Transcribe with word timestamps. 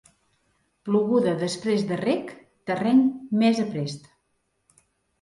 Ploguda 0.89 1.35
després 1.43 1.85
de 1.93 2.01
reg, 2.05 2.33
terreny 2.73 3.07
més 3.45 3.65
aprest. 3.71 4.13